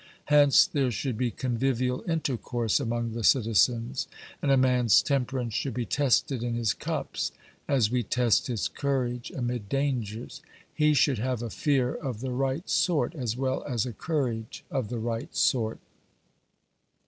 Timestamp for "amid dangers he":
9.29-10.95